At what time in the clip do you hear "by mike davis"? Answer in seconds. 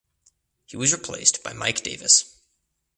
1.43-2.41